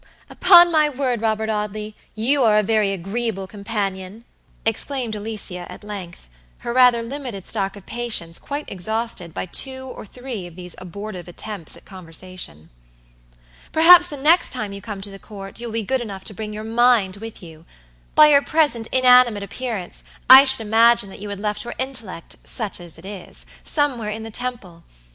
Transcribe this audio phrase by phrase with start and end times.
[0.31, 4.25] "Upon my word, Robert Audley, you are a very agreeable companion,"
[4.65, 6.27] exclaimed Alicia at length,
[6.61, 11.27] her rather limited stock of patience quite exhausted by two or three of these abortive
[11.27, 12.71] attempts at conversation.
[13.71, 16.33] "Perhaps the next time you come to the Court you will be good enough to
[16.33, 17.65] bring your mind with you.
[18.15, 22.79] By your present inanimate appearance, I should imagine that you had left your intellect, such
[22.79, 24.83] as it is, somewhere in the Temple.